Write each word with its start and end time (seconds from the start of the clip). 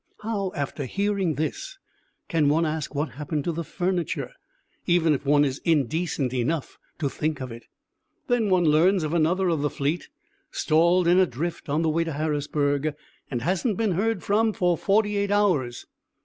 How, 0.23 0.51
after 0.55 0.85
hearing 0.85 1.35
this, 1.35 1.77
can 2.27 2.49
one 2.49 2.65
ask 2.65 2.95
what 2.95 3.09
happened 3.09 3.43
to 3.43 3.51
the 3.51 3.63
furniture, 3.63 4.31
even 4.87 5.13
if 5.13 5.27
one 5.27 5.45
is 5.45 5.61
indecent 5.63 6.33
enough 6.33 6.79
to 6.97 7.07
think 7.07 7.39
of 7.39 7.51
it? 7.51 7.65
Then 8.27 8.49
one 8.49 8.65
learns 8.65 9.03
of 9.03 9.13
another 9.13 9.47
of 9.47 9.61
the 9.61 9.69
fleet, 9.69 10.09
stalled 10.49 11.07
in 11.07 11.19
a 11.19 11.27
drift 11.27 11.69
on 11.69 11.83
the 11.83 11.89
way 11.89 12.03
to 12.03 12.13
Harrisburg, 12.13 12.95
and 13.29 13.43
hasn't 13.43 13.77
been 13.77 13.91
heard 13.91 14.23
from 14.23 14.53
for 14.53 14.75
forty 14.75 15.17
eight 15.17 15.29
hours. 15.29 15.85